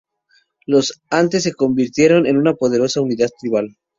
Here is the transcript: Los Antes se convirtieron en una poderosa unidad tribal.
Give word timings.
Los 0.65 0.99
Antes 1.11 1.43
se 1.43 1.53
convirtieron 1.53 2.25
en 2.25 2.37
una 2.37 2.55
poderosa 2.55 3.01
unidad 3.01 3.29
tribal. 3.39 3.77